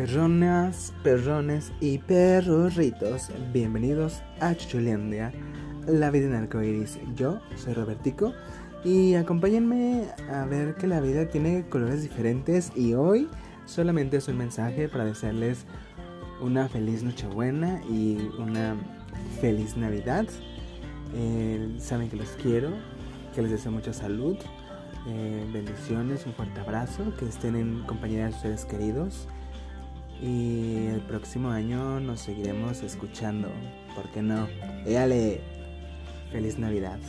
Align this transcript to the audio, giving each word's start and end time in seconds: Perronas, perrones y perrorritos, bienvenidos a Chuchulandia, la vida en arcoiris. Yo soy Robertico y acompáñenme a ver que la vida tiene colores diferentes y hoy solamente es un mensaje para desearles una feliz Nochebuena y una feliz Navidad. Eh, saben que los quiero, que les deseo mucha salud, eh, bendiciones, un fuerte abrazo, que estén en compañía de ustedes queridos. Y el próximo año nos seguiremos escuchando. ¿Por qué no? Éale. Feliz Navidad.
Perronas, 0.00 0.94
perrones 1.02 1.72
y 1.78 1.98
perrorritos, 1.98 3.28
bienvenidos 3.52 4.22
a 4.40 4.54
Chuchulandia, 4.54 5.30
la 5.86 6.10
vida 6.10 6.24
en 6.24 6.32
arcoiris. 6.36 6.98
Yo 7.16 7.38
soy 7.54 7.74
Robertico 7.74 8.32
y 8.82 9.14
acompáñenme 9.16 10.06
a 10.32 10.46
ver 10.46 10.76
que 10.76 10.86
la 10.86 11.02
vida 11.02 11.28
tiene 11.28 11.68
colores 11.68 12.00
diferentes 12.00 12.72
y 12.74 12.94
hoy 12.94 13.28
solamente 13.66 14.16
es 14.16 14.28
un 14.28 14.38
mensaje 14.38 14.88
para 14.88 15.04
desearles 15.04 15.66
una 16.40 16.66
feliz 16.70 17.02
Nochebuena 17.02 17.82
y 17.84 18.26
una 18.38 18.76
feliz 19.42 19.76
Navidad. 19.76 20.24
Eh, 21.14 21.76
saben 21.78 22.08
que 22.08 22.16
los 22.16 22.30
quiero, 22.42 22.70
que 23.34 23.42
les 23.42 23.50
deseo 23.50 23.70
mucha 23.70 23.92
salud, 23.92 24.38
eh, 25.08 25.46
bendiciones, 25.52 26.24
un 26.24 26.32
fuerte 26.32 26.58
abrazo, 26.58 27.14
que 27.18 27.26
estén 27.26 27.54
en 27.54 27.82
compañía 27.82 28.28
de 28.28 28.30
ustedes 28.30 28.64
queridos. 28.64 29.28
Y 30.22 30.86
el 30.88 31.00
próximo 31.00 31.50
año 31.50 31.98
nos 32.00 32.20
seguiremos 32.20 32.82
escuchando. 32.82 33.48
¿Por 33.94 34.10
qué 34.10 34.22
no? 34.22 34.48
Éale. 34.86 35.40
Feliz 36.30 36.58
Navidad. 36.58 37.00